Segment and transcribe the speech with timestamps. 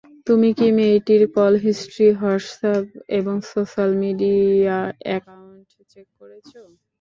[0.27, 2.85] তুমি কি মেয়েটির কল হিস্ট্রি, হোয়াটসঅ্যাপ
[3.17, 6.49] এবং সোশ্যাল মিডিয়া অ্যাকাউন্ট চেক করেছ?